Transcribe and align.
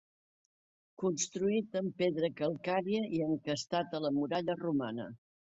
Construït 1.01 1.77
amb 1.83 1.93
pedra 2.03 2.31
calcària 2.41 3.05
i 3.19 3.23
encastat 3.29 3.97
a 3.99 4.03
la 4.07 4.13
muralla 4.17 4.57
romana. 4.67 5.11